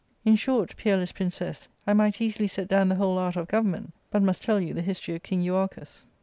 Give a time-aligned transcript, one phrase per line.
[0.25, 4.23] In short, peerless princess, I might easily set down the whole art of government, but
[4.23, 6.07] must tell you the history of King Euarchus.